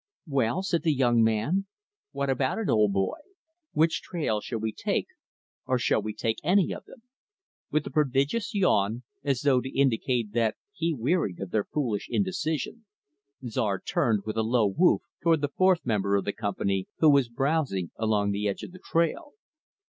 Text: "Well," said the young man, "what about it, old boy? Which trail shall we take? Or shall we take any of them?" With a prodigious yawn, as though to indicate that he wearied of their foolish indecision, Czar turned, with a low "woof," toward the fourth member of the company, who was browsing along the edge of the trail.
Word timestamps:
"Well," 0.25 0.63
said 0.63 0.81
the 0.81 0.95
young 0.95 1.21
man, 1.23 1.67
"what 2.11 2.27
about 2.27 2.57
it, 2.57 2.69
old 2.69 2.91
boy? 2.91 3.19
Which 3.73 4.01
trail 4.01 4.41
shall 4.41 4.57
we 4.57 4.73
take? 4.73 5.05
Or 5.67 5.77
shall 5.77 6.01
we 6.01 6.11
take 6.11 6.39
any 6.43 6.73
of 6.73 6.85
them?" 6.85 7.03
With 7.69 7.85
a 7.85 7.91
prodigious 7.91 8.55
yawn, 8.55 9.03
as 9.23 9.41
though 9.41 9.61
to 9.61 9.69
indicate 9.79 10.31
that 10.33 10.55
he 10.73 10.91
wearied 10.91 11.39
of 11.39 11.51
their 11.51 11.65
foolish 11.65 12.07
indecision, 12.09 12.87
Czar 13.47 13.79
turned, 13.79 14.23
with 14.25 14.37
a 14.37 14.41
low 14.41 14.65
"woof," 14.65 15.03
toward 15.21 15.41
the 15.41 15.49
fourth 15.55 15.85
member 15.85 16.15
of 16.15 16.25
the 16.25 16.33
company, 16.33 16.87
who 16.97 17.11
was 17.11 17.29
browsing 17.29 17.91
along 17.95 18.31
the 18.31 18.47
edge 18.47 18.63
of 18.63 18.71
the 18.71 18.79
trail. 18.83 19.33